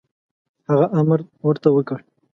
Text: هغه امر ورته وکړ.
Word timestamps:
هغه 0.69 0.85
امر 0.99 1.19
ورته 1.47 1.67
وکړ. 1.71 1.99